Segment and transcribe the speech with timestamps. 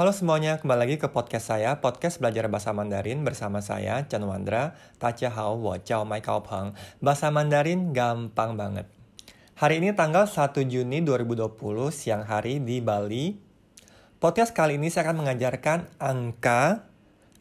[0.00, 4.72] Halo semuanya, kembali lagi ke podcast saya, podcast belajar bahasa Mandarin bersama saya, Chan Wandra.
[4.96, 6.72] Tacia hao, wo jiao mai kao peng.
[7.04, 8.88] Bahasa Mandarin gampang banget.
[9.60, 11.52] Hari ini tanggal 1 Juni 2020,
[11.92, 13.44] siang hari di Bali.
[14.16, 16.88] Podcast kali ini saya akan mengajarkan angka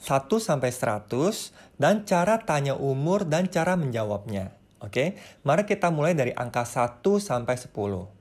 [0.04, 4.52] 1 sampai 100 dan cara tanya umur dan cara menjawabnya.
[4.84, 5.16] Oke,
[5.48, 8.20] mari kita mulai dari angka 1 sampai 10.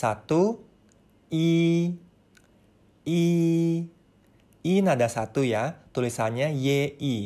[0.00, 0.64] Satu,
[1.28, 1.92] I,
[3.04, 3.20] I,
[4.64, 7.16] I nada satu ya, tulisannya Y, I.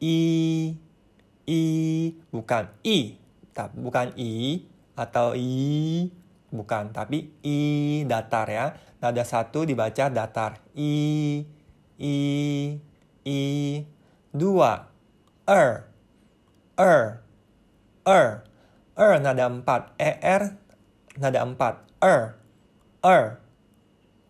[0.00, 0.16] I,
[1.44, 1.60] I,
[2.32, 3.20] bukan I,
[3.52, 4.64] tapi bukan I
[4.96, 6.08] atau I,
[6.48, 7.56] bukan, tapi I
[8.08, 8.72] datar ya.
[8.96, 10.64] Nada satu dibaca datar.
[10.72, 11.44] I,
[12.00, 12.16] I,
[13.28, 13.40] I.
[14.32, 14.88] Dua,
[15.44, 15.84] Er,
[16.80, 17.20] Er,
[18.08, 18.28] Er.
[18.96, 20.56] Er nada empat, ER
[21.20, 22.36] nada empat er,
[23.04, 23.38] er,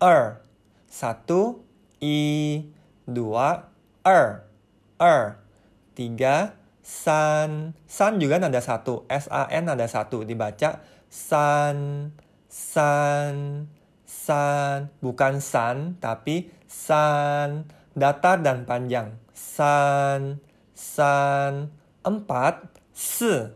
[0.01, 0.41] er.
[0.87, 1.61] Satu,
[2.01, 2.63] i,
[3.07, 3.69] dua,
[4.07, 4.47] er,
[5.01, 5.37] er.
[5.97, 6.53] Tiga,
[6.85, 7.73] san.
[7.89, 9.09] San juga nada satu.
[9.11, 10.23] S-A-N nada satu.
[10.23, 12.13] Dibaca san,
[12.47, 13.67] san,
[14.05, 14.93] san.
[15.01, 17.67] Bukan san, tapi san.
[17.97, 19.17] Datar dan panjang.
[19.33, 20.39] San,
[20.77, 21.73] san.
[22.07, 23.51] Empat, se,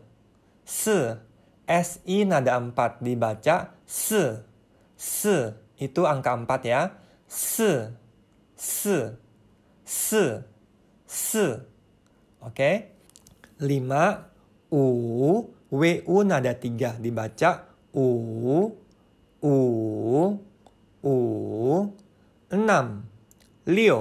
[0.65, 1.30] se.
[1.71, 4.43] SI nada empat dibaca se,
[4.99, 6.81] se itu angka empat ya.
[7.31, 7.95] Se,
[8.59, 9.15] se,
[9.87, 10.43] se,
[11.07, 11.47] se.
[12.43, 12.91] Oke.
[13.63, 14.27] Lima,
[14.67, 14.81] u,
[15.71, 17.63] wu nada tiga dibaca
[17.95, 18.05] u,
[19.41, 19.55] u,
[21.01, 21.15] u.
[22.51, 23.07] Enam,
[23.65, 23.99] lio,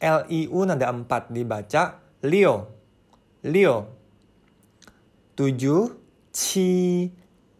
[0.00, 2.54] liu nada empat dibaca lio,
[3.42, 3.76] lio.
[5.34, 5.97] Tujuh,
[6.38, 6.70] ci,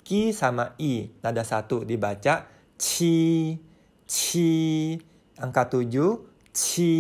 [0.07, 1.11] Ki sama I.
[1.21, 2.47] Nada satu dibaca
[2.79, 3.59] Ci,
[4.07, 4.51] Ci.
[5.37, 6.25] Angka tujuh
[6.55, 6.95] Ci,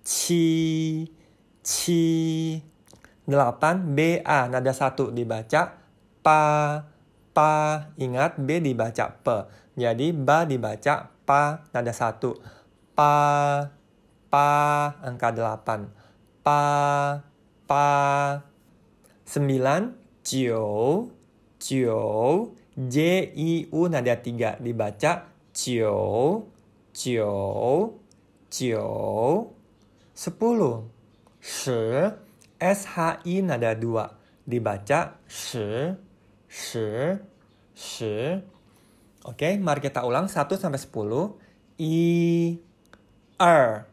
[0.00, 0.44] Ci,
[1.60, 2.04] Ci.
[3.28, 4.48] Delapan BA.
[4.48, 5.76] Nada satu dibaca
[6.24, 6.40] Pa,
[7.36, 7.52] Pa.
[8.00, 9.26] Ingat B dibaca P.
[9.76, 11.68] Jadi Ba dibaca Pa.
[11.70, 12.34] Nada satu.
[12.96, 13.14] Pa,
[14.26, 14.48] Pa.
[15.04, 15.86] Angka delapan.
[16.42, 16.60] Pa,
[17.68, 17.86] Pa.
[19.22, 20.07] Sembilan.
[20.28, 21.08] Jiu,
[21.56, 22.96] Jiu, J
[23.32, 25.24] I U nada tiga dibaca
[25.56, 26.44] Jiu,
[26.92, 27.96] Jiu,
[28.52, 29.56] Jiu.
[30.12, 30.84] Sepuluh.
[31.40, 32.12] Shi,
[32.60, 35.96] S H I nada dua dibaca Shi,
[36.44, 37.16] Shi,
[37.72, 38.44] Shi.
[39.24, 41.36] Oke, mari kita ulang 1 sampai 10.
[41.78, 42.56] I,
[43.40, 43.86] er,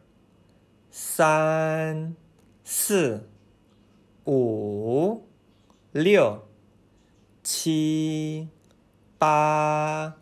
[0.88, 2.16] san,
[2.64, 3.20] si,
[4.26, 4.40] u,
[5.95, 6.51] liu,
[7.43, 8.47] 七、
[9.17, 10.13] 八、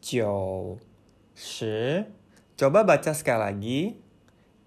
[0.00, 0.78] 九、
[1.34, 2.06] 十.
[2.56, 3.80] Coba baca sekali lagi.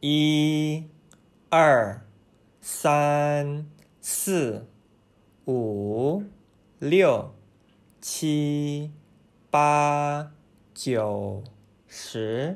[0.06, 0.85] I,
[1.50, 2.06] er,
[2.62, 3.66] san,
[3.97, 4.62] si,
[5.50, 6.22] wu,
[6.78, 7.34] liu,
[7.97, 8.38] qi,
[9.50, 10.29] ba,
[10.78, 11.41] jiu,
[11.90, 12.53] shi.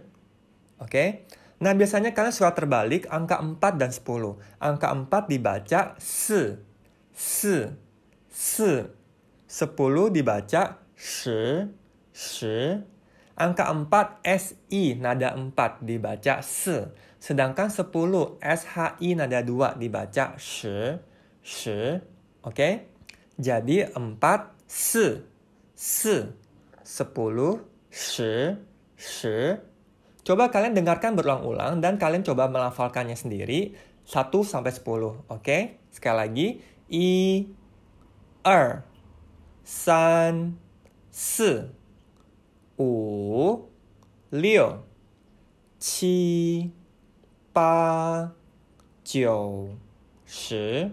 [0.78, 1.26] Oke.
[1.58, 4.38] Nah, biasanya kalian suka terbalik angka 4 dan 10.
[4.62, 6.62] Angka 4 dibaca se,
[7.12, 7.83] se,
[8.35, 8.91] se.
[9.47, 11.71] 10 dibaca shi,
[12.11, 12.75] shi.
[13.39, 16.91] Angka 4 SI nada 4 dibaca se.
[17.23, 20.99] Sedangkan 10 SHI nada 2 dibaca shi,
[21.39, 22.03] shi.
[22.43, 22.91] Oke?
[23.39, 24.19] Jadi 4
[24.67, 25.23] se,
[25.79, 26.17] se.
[26.83, 27.63] 10
[27.95, 28.35] shi,
[28.99, 29.39] shi.
[30.25, 33.77] Coba kalian dengarkan berulang-ulang dan kalian coba melafalkannya sendiri
[34.09, 35.31] 1 sampai 10.
[35.31, 35.79] Oke?
[35.95, 36.49] Sekali lagi.
[36.91, 37.09] I,
[38.44, 38.84] er,
[39.64, 40.58] 三、
[41.12, 41.70] 四、
[42.78, 43.70] 五、
[44.32, 44.82] 六、
[45.78, 46.72] 七、
[47.54, 48.32] 八、
[49.04, 49.70] 九、
[50.26, 50.92] 十.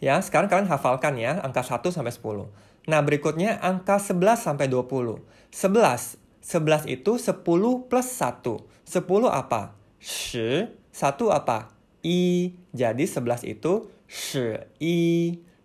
[0.00, 2.50] Ya, sekarang kalian hafalkan ya angka 1 sampai 10.
[2.88, 5.22] Nah, berikutnya angka 11 sampai 20.
[5.52, 6.18] 11.
[6.42, 8.66] 11 itu 10 plus 1.
[8.88, 9.76] 10 apa?
[10.00, 10.66] Shi.
[10.90, 11.70] 1 apa?
[12.02, 12.56] I.
[12.72, 14.98] Jadi 11 itu shi i,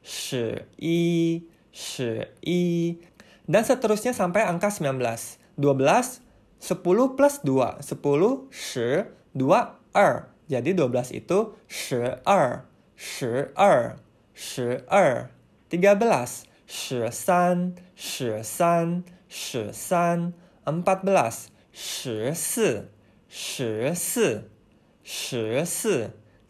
[0.03, 0.99] shi i,
[1.71, 2.61] shi, i.
[3.51, 5.41] Dan seterusnya sampai angka 19.
[5.59, 6.21] 12,
[6.61, 7.83] 10 plus 2.
[7.83, 9.05] 10, shi,
[9.35, 10.15] 2, er.
[10.51, 11.39] Jadi 12 itu
[11.69, 12.65] shi, er.
[12.97, 14.01] Shi, er.
[14.35, 15.31] Shi, er.
[15.71, 20.35] 13, shi, san, shi, san, shi, san.
[20.67, 22.69] 14, shi, si,
[23.29, 24.29] shi, si,
[25.03, 25.97] shi, si.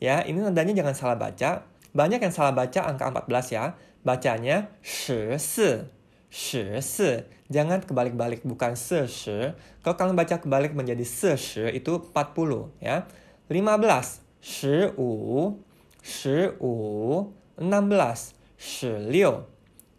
[0.00, 1.69] Ya, ini nadanya jangan salah baca.
[1.90, 3.64] Banyak yang salah baca angka 14 ya.
[4.06, 5.90] Bacanya 14.
[6.30, 7.26] 14.
[7.50, 9.58] Jangan kebalik-balik, bukan 10.
[9.82, 13.10] Kalau kalian baca kebalik menjadi 10 itu 40 ya.
[13.50, 14.22] 15.
[14.38, 15.58] 15.
[16.00, 17.34] 15.
[17.58, 18.38] 16.
[18.62, 19.42] 16.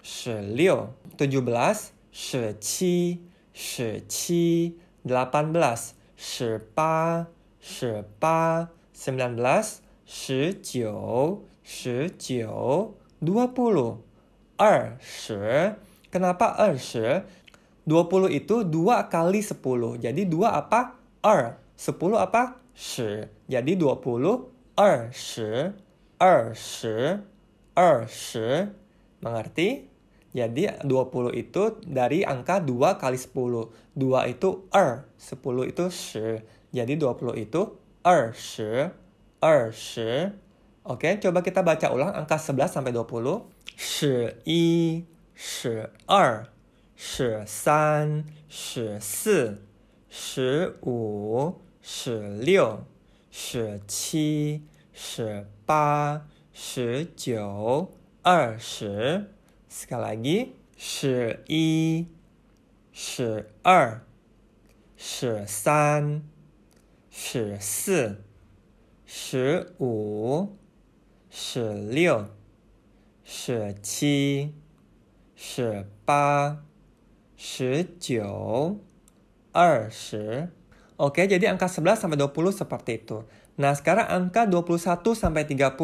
[0.02, 0.96] 16.
[1.20, 1.92] 17.
[2.16, 3.20] 17.
[3.52, 4.80] 17.
[5.04, 5.94] 18.
[6.16, 7.28] 18.
[7.60, 8.72] 18.
[8.96, 9.82] 19.
[10.08, 11.51] 19.
[11.72, 13.00] 19.
[13.24, 14.04] 20.
[14.60, 15.80] 20.
[16.12, 17.24] Kenapa 20?
[17.88, 19.96] 20 itu 2 kali 10.
[20.04, 21.00] Jadi 2 apa?
[21.24, 21.56] 2.
[21.80, 22.60] 10 apa?
[22.76, 23.32] 10.
[23.48, 25.72] Jadi 20, 20,
[26.20, 27.24] 20,
[27.72, 28.76] 20.
[29.24, 29.88] Mengerti?
[30.32, 33.72] Jadi 20 itu dari angka 2 kali 10.
[33.96, 36.44] 2 itu er, 10 itu 10.
[36.76, 37.62] Jadi 20 itu
[38.04, 38.92] 20,
[39.40, 40.51] 20.
[40.87, 43.51] Oke, coba kita baca ulang angka 11 sampai 20.
[43.77, 45.05] 11,
[45.35, 46.47] 十二、
[46.95, 49.63] 十三、十四、
[50.09, 52.85] 十五、十六、
[53.31, 54.63] 十七、
[54.95, 57.93] 十八、十九、
[58.23, 59.31] 二十。
[59.69, 60.49] Sekali lagi，
[60.79, 62.07] 十一、
[62.93, 64.01] 十二、
[64.97, 66.23] 十三、
[67.11, 68.23] 十四、
[69.05, 70.57] 十五、
[71.31, 72.27] 十六、
[73.25, 74.55] 十七。
[75.37, 76.65] 十八、
[77.37, 78.81] 十九、
[79.53, 80.49] 二十.
[80.97, 83.29] Oke, jadi angka 11 sampai 20 seperti itu.
[83.61, 85.77] Nah, sekarang angka 21 sampai 30.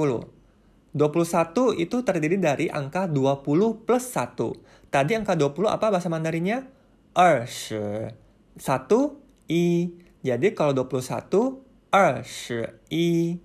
[0.97, 4.57] 21 itu terdiri dari angka 20 plus 1.
[4.89, 6.65] Tadi angka 20 apa bahasa Mandarinnya?
[7.13, 8.17] 20.
[8.57, 9.93] 1 i.
[10.25, 11.61] Jadi kalau 21
[11.93, 13.37] 20 i.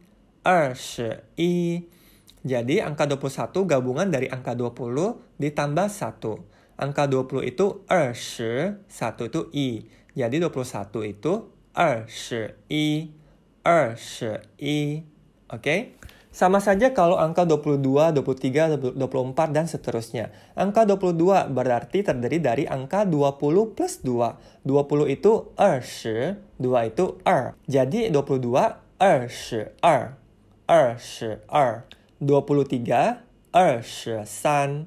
[0.45, 1.87] 20 i.
[2.43, 6.79] Jadi angka 21 gabungan dari angka 20 ditambah 1.
[6.83, 9.69] Angka 20 itu 20, 1 itu i.
[10.13, 11.33] Jadi 21 itu
[11.73, 13.15] 20 i,
[13.63, 15.07] 20 i.
[15.49, 15.63] Oke?
[15.63, 15.81] Okay?
[16.33, 20.33] Sama saja kalau angka 22, 23, 24, dan seterusnya.
[20.57, 24.65] Angka 22 berarti terdiri dari angka 20 plus 2.
[24.65, 27.53] 20 itu 20, 2 itu 2.
[27.69, 30.22] Jadi 22, 22,
[30.73, 31.85] 22.
[32.23, 33.19] 23,
[33.53, 34.87] 23,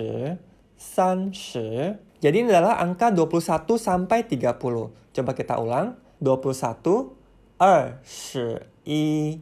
[0.05, 0.37] 30,
[0.77, 1.97] 30.
[2.21, 4.93] Jadi ini adalah angka 21 sampai 30.
[5.13, 5.97] Coba kita ulang.
[6.21, 7.09] 21,
[7.57, 9.41] 21,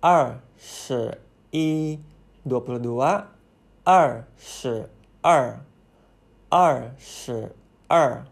[0.00, 1.20] 21,
[2.44, 3.24] 22,
[3.84, 4.88] 22,
[6.48, 8.24] 22,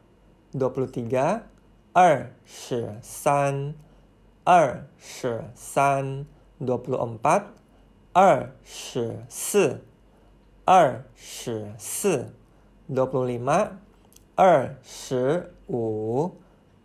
[0.52, 1.49] 23,
[1.93, 3.73] 23,
[4.43, 6.25] 二十三，
[6.59, 7.45] dua puluh empat，
[8.13, 9.81] 二十四，
[10.65, 12.33] 二十四，
[12.89, 13.71] dua puluh lima，
[14.35, 16.35] 二十五，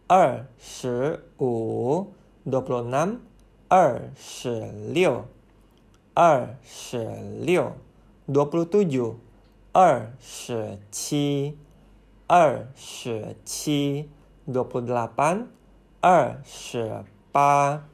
[0.06, 2.12] 二十五，
[2.46, 3.18] dua puluh enam，
[3.68, 5.26] 二十六，
[6.14, 7.04] 二十
[7.40, 7.75] 六，
[8.26, 9.16] dua puluh tujuh，
[9.72, 11.58] 二十七，
[12.26, 14.08] 二十七
[14.46, 15.49] ，dua puluh delapan，
[16.00, 17.04] 二十。
[17.30, 17.87] 八、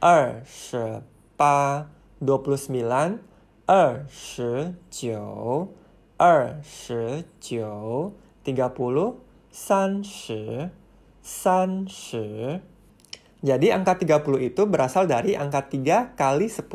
[0.00, 1.02] 二十
[1.38, 1.86] 八、
[2.18, 3.22] dua puluh sembilan、
[3.70, 5.70] 二十九、
[6.18, 8.10] 二十九、
[8.42, 9.22] tiga puluh、
[9.54, 10.70] 三十、
[11.22, 12.58] 三十。
[13.44, 16.66] Jadi angka 30 itu berasal dari angka 3 kali 10.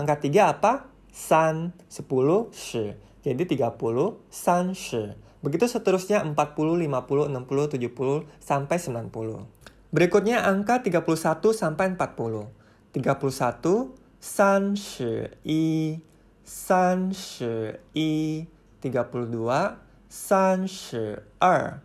[0.00, 0.88] Angka 3 apa?
[1.12, 2.94] San, 10, shi.
[3.20, 5.10] Jadi 30, san, shi.
[5.39, 9.47] Begitu seterusnya 40, 50, 60, 70, sampai 90.
[9.89, 12.59] Berikutnya angka 31 sampai 40.
[12.93, 15.99] 31 san shi i
[16.43, 18.45] san shi i
[18.81, 19.75] 32
[20.09, 21.81] san shi er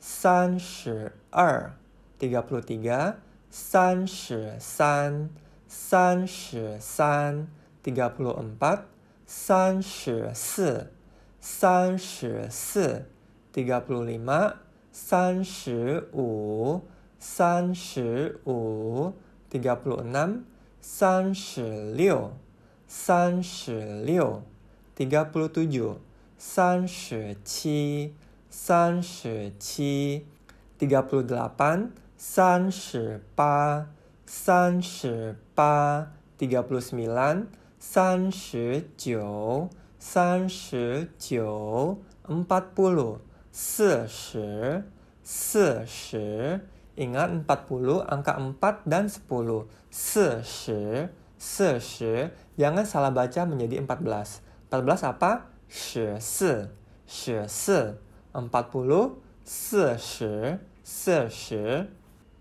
[0.00, 1.72] san shi er
[2.18, 3.14] 33
[3.50, 5.30] san shi san
[5.66, 7.46] san shi san
[7.84, 8.84] 34
[11.39, 13.03] san shi si san shi
[13.53, 14.53] si 35
[14.91, 16.81] san shi wu
[17.25, 19.13] 三十五，
[19.49, 20.43] tiga puluh enam，
[20.81, 22.33] 三十六，
[22.85, 24.41] 三十六，
[24.93, 25.95] tiga puluh tujuh，
[26.37, 28.13] 三十七，
[28.49, 30.25] 三十七，
[30.77, 33.87] tiga puluh delapan，三十八，
[34.25, 37.45] 三十八，tiga puluh sembilan，
[37.79, 43.17] 三十九， 三十九，empat puluh，
[43.51, 44.83] 四十，
[45.23, 46.59] 四十。
[46.93, 49.65] Ingat 40, angka 4 dan 10.
[49.89, 51.09] Se, se,
[51.41, 51.69] se,
[52.53, 54.45] Jangan salah baca menjadi 14.
[54.69, 55.49] 14 apa?
[55.65, 56.69] Shi, se,
[57.09, 57.97] shi, se.
[58.29, 60.33] 40, se, shi,
[60.85, 61.65] se, shi.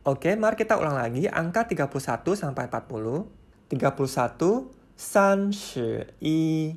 [0.05, 3.25] Oke, mari kita ulang lagi angka 31 sampai 40.
[3.73, 6.77] 31, san, shi, i,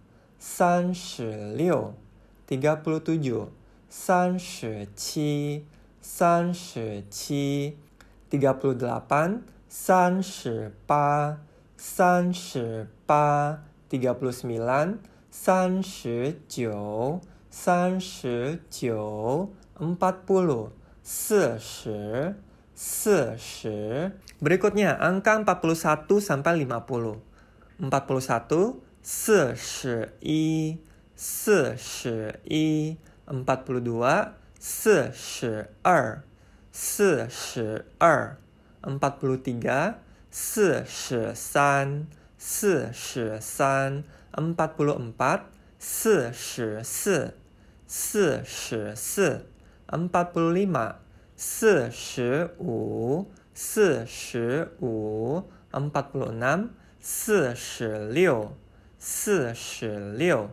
[0.40, 1.94] 三十六，
[2.46, 3.48] tiga puluh tujuh，
[3.88, 5.64] 三十七。
[6.08, 7.74] 三十七，
[8.30, 11.40] tiga puluh delapan，三十八，
[11.76, 13.58] 三十八，
[13.90, 14.98] tiga puluh sembilan，
[15.32, 17.20] 三十九，
[17.50, 20.68] 三十九，empat puluh，
[21.02, 22.36] 四十，
[22.72, 24.12] 四十。
[24.40, 27.18] Berikutnya angka 41 sampai 50.
[27.80, 30.78] 41, 四十一，
[31.14, 32.96] 四十一，
[33.26, 36.22] 42, 四十二，
[36.72, 38.36] 四十二，
[38.82, 39.94] empat puluh tiga，
[40.30, 42.06] 四十三，
[42.36, 45.42] 四十三，empat puluh empat，
[45.78, 47.34] 四十四，
[47.86, 49.46] 四十四，
[49.88, 50.96] empat puluh lima，
[51.36, 56.68] 四十五，四十五，empat puluh enam，
[57.00, 58.56] 四十六，
[59.00, 60.50] 四十六，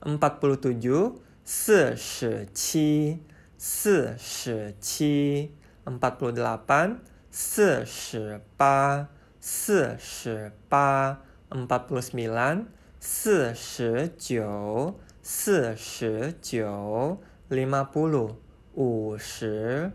[0.00, 3.22] empat puluh tujuh，四十七。
[3.56, 5.50] 四十七，
[5.86, 6.98] empat puluh delapan，
[7.30, 9.08] 四十八，
[9.40, 12.66] 四十八，empat puluh sembilan，
[13.00, 17.16] 四十九，四十九，
[17.48, 18.36] lima puluh，
[18.74, 19.90] 五十，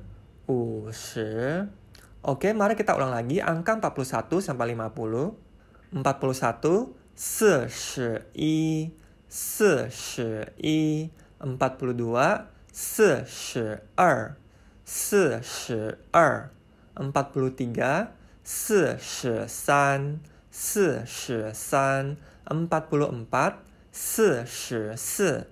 [0.47, 1.67] 五十。
[2.23, 5.37] Oke, mari kita ulang lagi angka 41 sampai 50.
[5.93, 8.91] 41, 四十一，
[9.27, 14.35] 四十一，42, 四十二，
[14.85, 16.49] 四十二，
[16.95, 18.07] empat puluh tiga，
[18.43, 23.55] 四十三，四十三，empat puluh empat，
[23.91, 25.47] 四十四，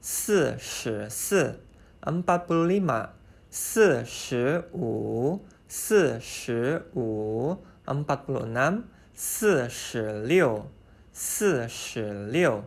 [0.00, 1.60] 四十四，
[2.02, 3.10] empat puluh lima，
[3.50, 8.82] 四十五，四十五，empat puluh enam，
[9.14, 10.70] 四十六，
[11.14, 12.64] 四十六，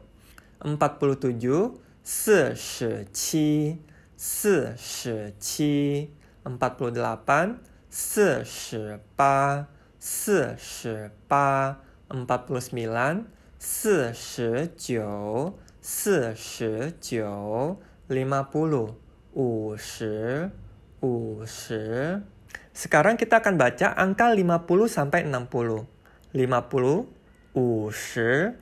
[0.59, 3.81] empat puluh tujuh，四十七。
[4.15, 6.07] 四十七，
[6.45, 7.57] empat puluh delapan，
[7.89, 9.67] 四十八，
[9.99, 13.25] 四十八，empat puluh sembilan，
[13.59, 17.75] 四十九，四十九，
[18.07, 18.95] lima puluh，
[19.33, 20.49] 五十，
[21.01, 22.21] 五十。
[22.71, 25.83] Sekarang kita akan baca angka 50 sampai 60.
[26.31, 27.11] 50,
[27.57, 28.59] 五十，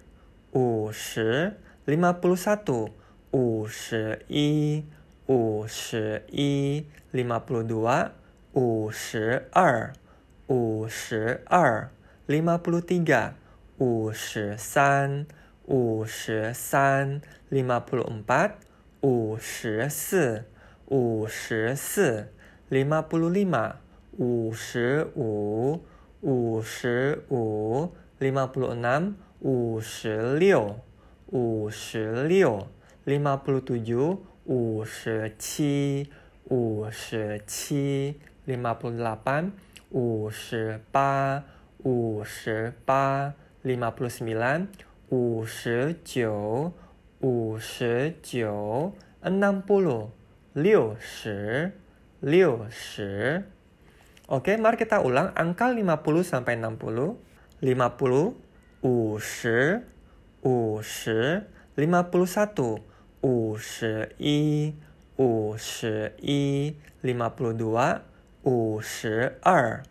[0.51, 2.91] 五十，51,
[3.31, 4.85] 五十一。
[5.31, 8.09] 五十一，lima puluh dua，
[8.51, 9.93] 五十二，
[10.47, 11.89] 五十二，
[12.27, 13.31] lima puluh tiga，
[13.77, 15.25] 五十三，
[15.67, 18.51] 五十三，lima puluh empat，
[19.00, 20.43] 五十四，
[20.88, 22.27] 五十四，
[22.69, 23.75] lima puluh lima，
[24.17, 25.81] 五十五，
[26.19, 29.16] 五十五 lima puluh enam,
[33.06, 34.11] lima puluh tujuh,
[38.46, 39.42] lima puluh delapan,
[43.66, 44.58] lima puluh sembilan,
[49.26, 50.02] enam puluh,
[54.26, 57.25] Oke, mari kita ulang angka 50 sampai 60.
[57.62, 58.34] 50,
[58.82, 59.82] 五十，
[60.42, 62.82] 五十，51,
[63.22, 64.75] 五十一，
[65.16, 68.00] 五十一，lima puluh dua，
[68.42, 69.82] 五十二，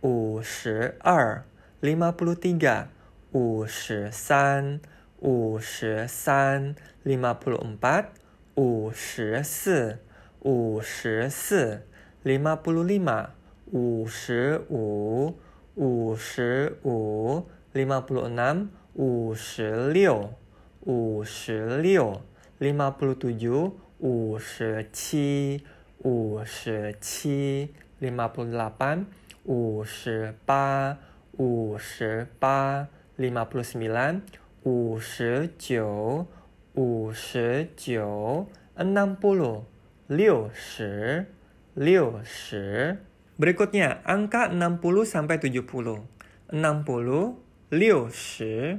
[0.00, 1.44] 五十二
[1.82, 2.86] ，lima puluh tiga，
[3.32, 4.80] 五十三，
[5.18, 6.74] 五十三
[7.04, 8.06] ，lima puluh empat，
[8.54, 9.98] 五十四，
[10.38, 11.82] 五十四
[12.24, 13.26] ，lima puluh lima，
[13.66, 15.34] 五十五，
[15.76, 20.34] 五十五，lima puluh enam，五十六，
[20.80, 22.20] 五十六
[22.58, 25.64] ，lima puluh tujuh，五十七，
[25.98, 29.04] 五十七，lima puluh delapan。
[29.44, 30.98] 五十八，
[31.38, 32.86] 五十八
[33.16, 34.20] ，lima puluh sembilan，
[34.64, 36.26] 五十九，
[36.74, 38.46] 五十九
[38.76, 39.62] ，enam puluh，
[40.06, 41.26] 六十，
[41.74, 42.98] 六十。
[43.40, 46.04] Berikutnya, angka 60 sampai 70.
[46.52, 47.40] 60,
[47.72, 48.76] liu shi,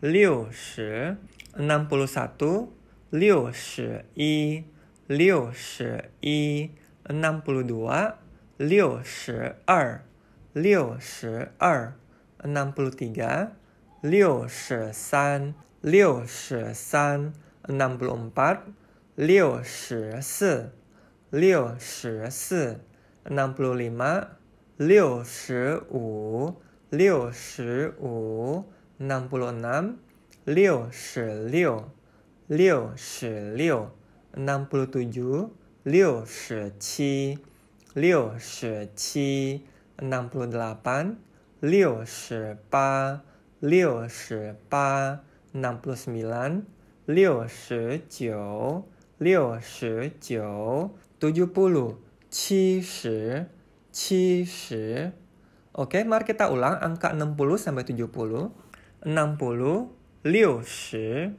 [0.00, 1.12] liu shi,
[1.52, 2.72] 61,
[3.12, 4.64] liu shi i,
[5.12, 5.92] liu shi
[6.24, 6.70] i,
[7.04, 8.16] 62,
[8.64, 9.36] liu shi
[9.68, 10.00] er,
[10.56, 11.92] liu shi er,
[12.40, 13.52] 63,
[14.08, 15.52] liu shi san,
[15.84, 17.34] liu shi san,
[17.68, 18.72] 64,
[19.20, 20.54] liu shi si,
[21.32, 22.64] liu shi si,
[23.28, 24.36] enam puluh lima,
[24.78, 26.56] 66 66 wu,
[26.90, 28.64] 67 shi wu,
[29.00, 29.98] enam puluh enam,
[30.46, 31.84] 69 69
[32.48, 32.96] 69 liu
[34.36, 34.88] enam puluh
[40.00, 40.46] enam puluh
[45.54, 45.78] enam
[51.20, 52.07] puluh puluh.
[52.29, 53.47] 七十，
[53.91, 55.11] 七十。
[55.73, 58.51] Oke, mari kita ulang angka 60 sampai 70.
[59.03, 59.87] 60,
[60.21, 61.33] 六十，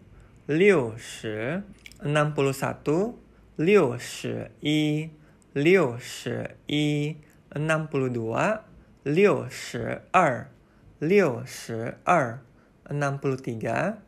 [0.46, 1.62] 六十，
[2.02, 3.14] 61,
[3.56, 5.10] 六十一。
[5.54, 7.16] 六十一，
[7.52, 8.62] enam puluh dua，
[9.04, 10.50] 六十二，
[10.98, 12.40] 六十二，
[12.86, 13.98] enam puluh tiga，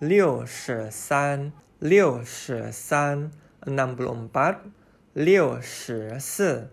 [0.00, 1.52] 六十三，
[5.13, 6.69] 六十四，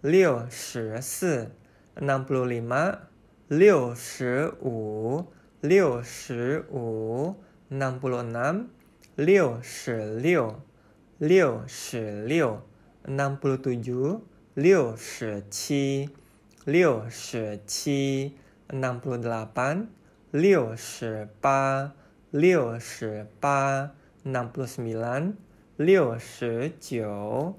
[0.00, 1.50] 六十四
[1.96, 2.98] ，enam puluh lima，
[3.48, 5.26] 六十五，
[5.60, 7.36] 六十五
[7.70, 8.68] ，enam puluh enam，
[9.16, 10.62] 六十六，
[11.18, 12.62] 六十六。
[13.06, 14.22] enam puluh tujuh,
[14.54, 16.08] 六十七，
[16.64, 19.88] 六十七，enam puluh delapan,
[20.30, 21.92] 六十八，
[22.30, 23.94] 六十八
[24.24, 25.34] ，enam puluh sembilan,
[25.76, 27.58] 六十九，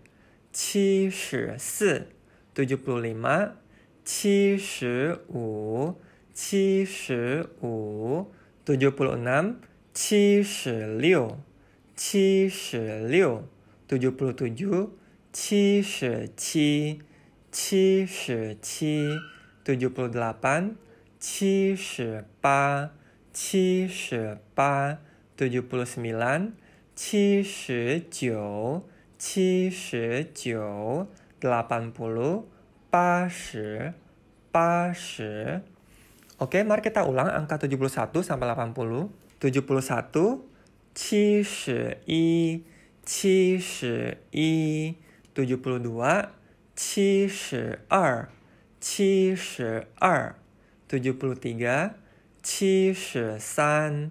[0.51, 2.07] 七十四，七十四
[2.55, 3.51] ，tujuh puluh lima，
[4.03, 5.95] 七十五，
[6.33, 8.31] 七十五
[8.65, 9.55] ，tujuh puluh enam，
[9.93, 11.39] 七十六。
[12.03, 13.47] 七十六
[13.87, 14.89] ，tujuh puluh tujuh，
[15.31, 16.99] 七十七，
[17.51, 19.19] 七十七
[19.63, 20.71] ，tujuh puluh delapan，
[21.19, 22.89] 七十八，
[23.31, 24.97] 七十八
[25.37, 26.53] ，tujuh puluh sembilan，
[26.95, 28.89] 七十九，
[29.20, 31.06] 七十九，
[31.40, 32.44] delapan puluh，
[32.90, 33.94] 八十，
[34.52, 35.62] 八十。
[36.36, 39.08] Oke, mari kita ulang angka 71 sampai 80.
[39.40, 40.40] 71,
[40.94, 42.64] 七十一，
[43.04, 44.96] 七十一，
[45.34, 46.28] tujuh puluh dua，
[46.74, 48.28] 七十二，
[48.80, 50.36] 七十二，
[50.88, 51.92] tujuh puluh tiga，
[52.42, 54.10] 七十三，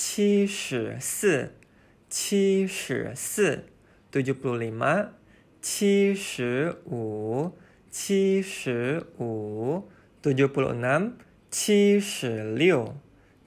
[0.00, 3.64] 七十三，tujuh puluh empat，七十四，七十四
[4.12, 5.08] ，tujuh puluh lima，
[5.60, 7.58] 七十五，
[7.90, 9.88] 七十五
[10.22, 11.14] ，tujuh puluh enam。
[11.50, 12.96] 七十六，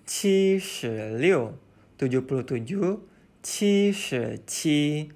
[0.06, 1.58] 七十六
[1.98, 3.00] ，tujuh puluh tujuh，
[3.42, 5.10] 七十七，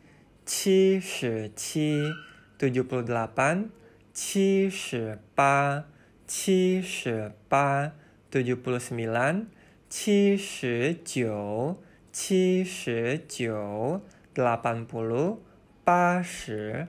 [0.45, 2.13] 七十七
[2.57, 3.67] ，tujuh puluh delapan，
[4.13, 5.83] 七十八，
[6.25, 7.91] 七十八
[8.31, 9.47] ，tujuh puluh sembilan，
[9.88, 11.76] 七十九，
[12.12, 14.00] 七十九，
[14.34, 15.38] delapan puluh，
[15.84, 16.88] 八十，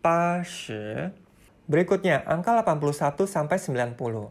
[0.00, 1.12] 八十。
[1.68, 4.30] Berikutnya, angka 81 sampai 90.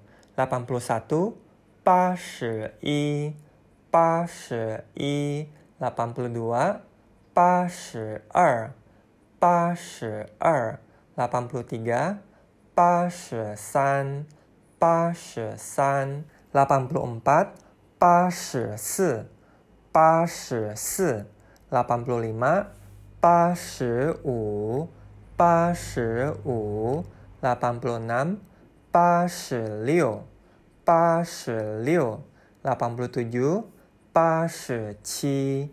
[18.01, 19.27] 八十四，
[19.93, 21.27] 八十四
[21.71, 22.67] ，la p a m p l i m a
[23.21, 24.89] 八十五，
[25.37, 27.05] 八十五
[27.43, 28.37] ，la p a m p l o n a m
[28.91, 30.25] 八十六，
[30.83, 32.23] 八十六
[32.63, 33.69] ，la p a m p l o t u j u
[34.15, 35.69] 八十七，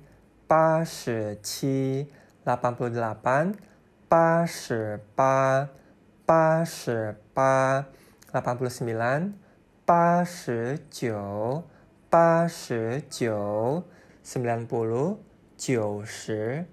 [0.47, 2.11] 八十七
[2.43, 3.55] ，la p a m p l o l a p a n
[4.09, 5.69] 八十八，
[6.25, 7.85] 八十八
[8.33, 9.33] ，la p a m p l o s m i l a n
[9.85, 11.63] 八十九。
[12.08, 13.84] 八十九，
[15.56, 16.66] 九十，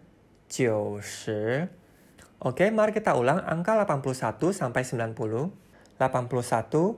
[0.48, 1.70] 九十。
[2.40, 5.52] Oke, mari kita ulang angka 81 sampai 90.
[5.98, 6.96] 81,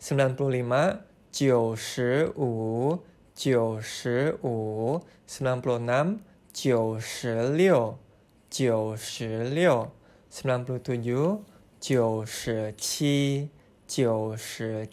[0.00, 0.96] sembilan puluh lima,
[1.28, 2.96] jiu shi wu,
[3.36, 4.96] jiu shi wu,
[5.28, 6.16] sembilan puluh enam,
[6.56, 7.52] jiu 100,
[9.52, 9.76] liu,
[10.32, 11.44] sembilan puluh tujuh,
[11.84, 12.72] jiu shi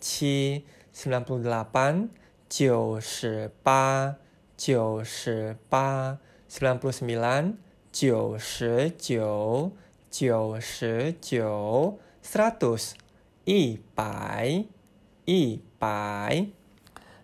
[0.03, 0.59] qi,
[0.91, 2.11] sembilan puluh delapan,
[2.51, 4.19] jiu shi ba,
[6.51, 7.43] sembilan puluh sembilan,
[7.95, 8.35] jiu
[12.19, 12.83] seratus,
[15.27, 16.33] i pi.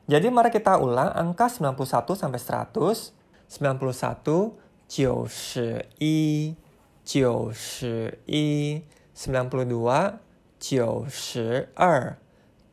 [0.04, 3.24] Jadi mari kita ulang angka 91 sampai 100.
[3.54, 4.58] 91
[4.90, 6.58] 91
[7.06, 10.20] 91 92
[10.60, 11.70] 92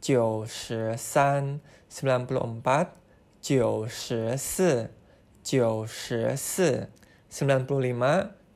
[0.00, 0.98] 93
[1.88, 2.92] 94
[3.40, 4.88] 94
[5.42, 6.88] 94
[7.30, 8.41] 95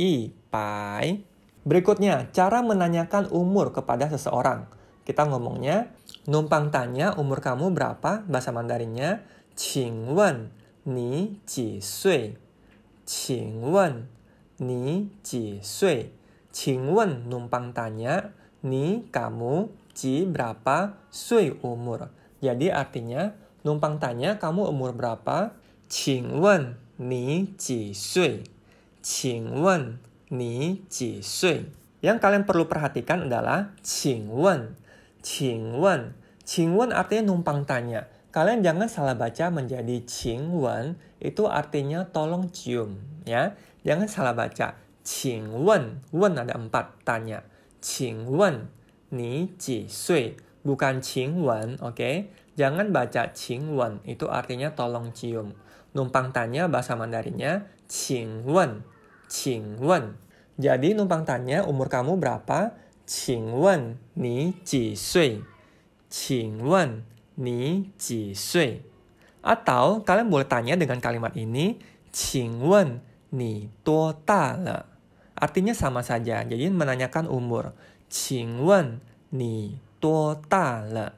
[0.00, 1.20] i pai.
[1.60, 4.64] Berikutnya, cara menanyakan umur kepada seseorang.
[5.04, 5.92] Kita ngomongnya,
[6.24, 9.20] numpang tanya umur kamu berapa, bahasa Mandarinnya,
[9.52, 10.48] qing wen
[10.88, 12.32] ni ji sui.
[13.04, 14.08] Qing wen
[14.56, 16.08] ni ji sui.
[16.48, 18.32] Qing wen numpang tanya,
[18.64, 22.08] ni kamu, ji berapa, sui umur.
[22.40, 23.36] Jadi artinya,
[23.68, 25.52] numpang tanya kamu umur berapa,
[25.92, 28.59] qing wen ni ji sui.
[29.01, 29.97] 请问
[30.29, 31.69] 你几岁?
[32.01, 34.75] Yang kalian perlu perhatikan adalah 请问,
[35.21, 36.13] 请问,
[36.45, 38.05] 请问 artinya numpang tanya.
[38.29, 43.55] Kalian jangan salah baca menjadi 请问 itu artinya tolong cium ya.
[43.87, 47.45] Jangan salah baca 请问问 ada empat tanya
[47.77, 48.65] 请问
[49.13, 52.33] 你几岁 bukan 请问 oke okay?
[52.57, 55.53] jangan baca 请问 itu artinya tolong cium
[55.93, 58.86] numpang tanya bahasa Mandarinnya 请问,
[59.26, 60.14] qingwen.
[60.54, 62.70] Jadi numpang tanya umur kamu berapa?
[63.02, 65.42] qingwen ni ji sui.
[66.06, 67.02] qingwen
[67.34, 68.78] ni ji sui.
[69.42, 71.82] Atau kalian boleh tanya dengan kalimat ini,
[72.14, 73.02] qingwen
[73.34, 74.78] ni tuo ta le.
[75.34, 77.74] Artinya sama saja, jadi menanyakan umur.
[78.06, 79.02] qingwen
[79.34, 81.10] ni tuo ta le.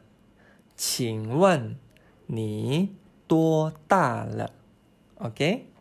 [0.81, 1.77] qingwen
[2.33, 2.89] ni
[3.29, 4.49] tuo ta le.
[5.21, 5.37] Oke?
[5.37, 5.72] Okay?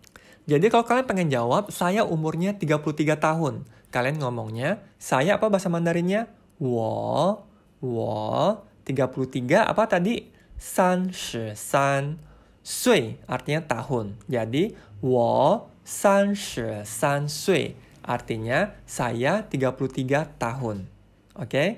[0.51, 3.63] Jadi kalau kalian pengen jawab, saya umurnya 33 tahun.
[3.87, 6.27] Kalian ngomongnya, saya apa bahasa Mandarinnya?
[6.59, 7.39] Wo,
[7.79, 10.27] wo, 33 apa tadi?
[10.59, 12.19] San shi san.
[12.59, 14.19] Sui artinya tahun.
[14.27, 17.71] Jadi, wo san shi san sui.
[18.03, 20.83] Artinya, saya 33 tahun.
[21.39, 21.47] Oke?
[21.47, 21.69] Okay?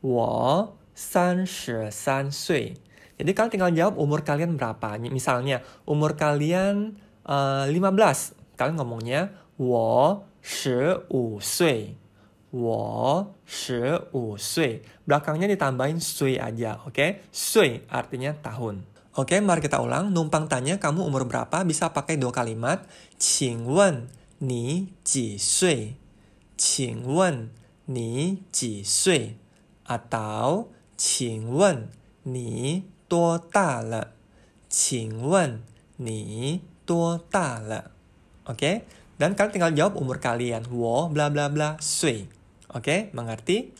[0.00, 2.72] Wo san shi san sui.
[3.20, 4.96] Jadi kalian tinggal jawab umur kalian berapa.
[5.12, 6.96] Misalnya, umur kalian
[7.27, 8.57] uh, 15.
[8.57, 9.21] Kalian ngomongnya,
[9.59, 10.73] wo shi
[11.11, 11.93] wu sui.
[12.49, 13.81] Wo shi
[14.15, 14.81] wu sui.
[15.05, 16.95] Belakangnya ditambahin sui aja, oke?
[16.95, 17.09] Okay?
[17.29, 18.97] Sui artinya tahun.
[19.17, 20.13] Oke, okay, mari kita ulang.
[20.13, 22.85] Numpang tanya kamu umur berapa bisa pakai dua kalimat.
[23.17, 24.05] 请问
[24.37, 25.97] 你几岁?
[26.55, 27.49] 请问
[27.85, 29.37] 你几岁?
[29.87, 31.89] Atau 请问
[32.21, 34.13] 你多大了?
[34.69, 35.63] 请问
[35.95, 37.91] 你 多大了?
[38.47, 38.57] Oke?
[38.57, 38.75] Okay?
[39.17, 40.63] Dan kalian tinggal jawab umur kalian.
[40.69, 42.29] Wo bla bla bla sui.
[42.69, 42.99] Oke, okay?
[43.17, 43.73] mengerti?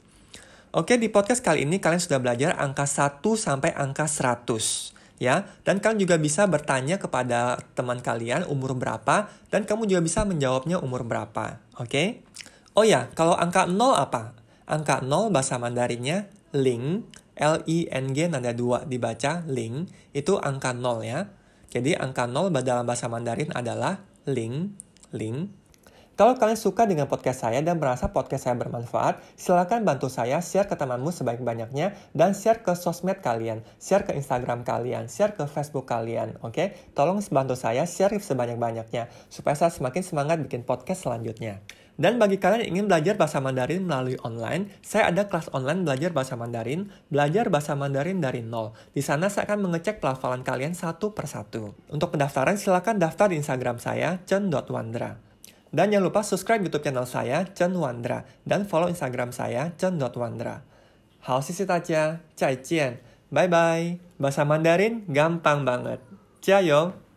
[0.75, 5.45] Oke, okay, di podcast kali ini kalian sudah belajar angka 1 sampai angka 100 ya.
[5.61, 10.81] Dan kalian juga bisa bertanya kepada teman kalian umur berapa dan kamu juga bisa menjawabnya
[10.81, 11.61] umur berapa.
[11.77, 11.89] Oke?
[11.89, 12.07] Okay?
[12.77, 14.37] Oh ya, kalau angka 0 apa?
[14.69, 17.05] Angka 0 bahasa Mandarinnya ling,
[17.37, 21.29] L I N G nada 2 dibaca ling, itu angka 0 ya.
[21.72, 24.76] Jadi angka 0 dalam bahasa Mandarin adalah ling,
[25.16, 25.48] ling.
[26.12, 30.68] Kalau kalian suka dengan podcast saya dan merasa podcast saya bermanfaat, silakan bantu saya share
[30.68, 35.88] ke temanmu sebaik-banyaknya dan share ke sosmed kalian, share ke Instagram kalian, share ke Facebook
[35.88, 36.52] kalian, oke?
[36.52, 36.76] Okay?
[36.92, 41.64] Tolong bantu saya share sebanyak-banyaknya supaya saya semakin semangat bikin podcast selanjutnya.
[42.00, 46.10] Dan bagi kalian yang ingin belajar bahasa Mandarin melalui online, saya ada kelas online belajar
[46.16, 48.72] bahasa Mandarin, belajar bahasa Mandarin dari nol.
[48.96, 51.76] Di sana saya akan mengecek pelafalan kalian satu persatu.
[51.92, 55.32] Untuk pendaftaran, silakan daftar di Instagram saya, chen.wandra.
[55.72, 60.60] Dan jangan lupa subscribe YouTube channel saya, Chen Wandra, dan follow Instagram saya, chen.wandra.
[61.24, 63.00] Hao sisi taja, cai cian,
[63.32, 63.96] bye bye.
[64.20, 66.04] Bahasa Mandarin gampang banget.
[66.44, 67.11] Jayo!